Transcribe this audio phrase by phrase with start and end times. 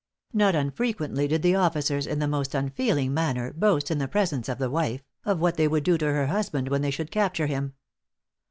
[0.33, 4.57] Not unfrequently did the officers, in the most unfeeling manner, boast in the presence of
[4.57, 7.75] the wife, of what they would do to her husband when they should capture him.